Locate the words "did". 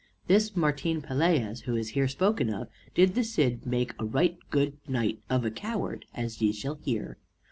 2.95-3.13